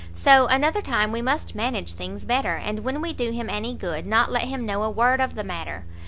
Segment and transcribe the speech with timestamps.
[0.15, 4.07] So another time we must manage things better, and when we do him any good,
[4.07, 5.85] not let him know a word of the matter.